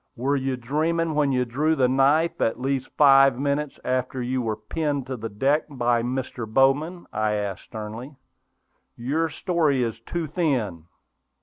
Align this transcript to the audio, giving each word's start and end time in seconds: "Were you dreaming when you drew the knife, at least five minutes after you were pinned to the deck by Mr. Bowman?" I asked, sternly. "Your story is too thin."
"Were 0.15 0.35
you 0.35 0.57
dreaming 0.57 1.13
when 1.13 1.31
you 1.31 1.45
drew 1.45 1.75
the 1.75 1.87
knife, 1.87 2.41
at 2.41 2.59
least 2.59 2.89
five 2.97 3.37
minutes 3.37 3.79
after 3.83 4.19
you 4.19 4.41
were 4.41 4.55
pinned 4.55 5.05
to 5.05 5.15
the 5.15 5.29
deck 5.29 5.65
by 5.69 6.01
Mr. 6.01 6.51
Bowman?" 6.51 7.05
I 7.13 7.33
asked, 7.33 7.65
sternly. 7.65 8.15
"Your 8.97 9.29
story 9.29 9.83
is 9.83 9.99
too 9.99 10.25
thin." 10.25 10.85